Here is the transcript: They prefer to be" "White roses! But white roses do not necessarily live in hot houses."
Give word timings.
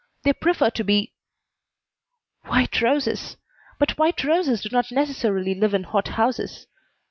They 0.23 0.33
prefer 0.33 0.71
to 0.71 0.83
be" 0.83 1.13
"White 2.47 2.81
roses! 2.81 3.37
But 3.77 3.99
white 3.99 4.23
roses 4.23 4.63
do 4.63 4.69
not 4.71 4.91
necessarily 4.91 5.53
live 5.53 5.75
in 5.75 5.83
hot 5.83 6.07
houses." 6.17 6.65